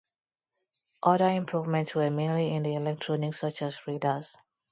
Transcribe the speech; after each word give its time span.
Other 1.03 1.27
improvements 1.29 1.93
were 1.93 2.09
mainly 2.09 2.55
in 2.55 2.63
the 2.63 2.73
electronics, 2.73 3.39
such 3.39 3.61
as 3.61 3.77
radars. 3.85 4.35